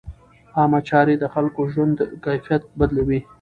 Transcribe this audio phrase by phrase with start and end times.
[0.57, 3.19] عامه چارې د خلکو د ژوند کیفیت بدلوي.